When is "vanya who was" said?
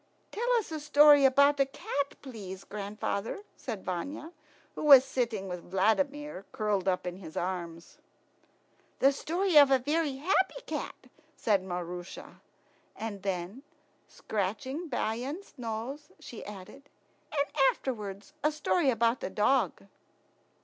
3.85-5.05